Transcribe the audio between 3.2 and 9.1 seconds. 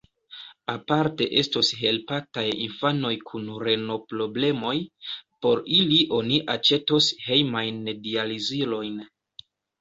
kun reno-problemoj: por ili oni aĉetos hejmajn dializilojn.